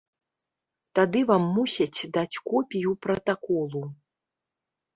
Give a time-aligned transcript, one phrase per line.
[0.99, 3.87] Тады вам мусяць даць копію пратаколу.